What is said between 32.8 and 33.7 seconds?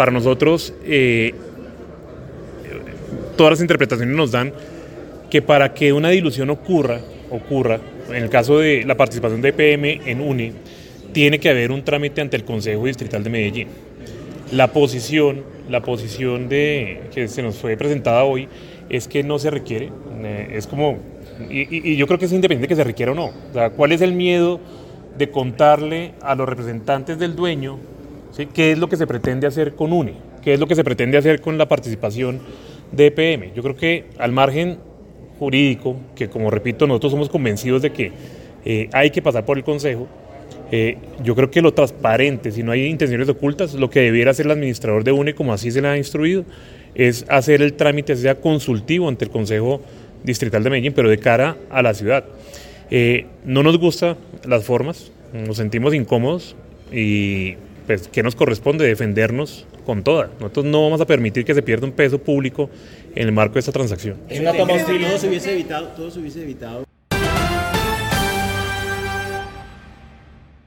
de EPM? Yo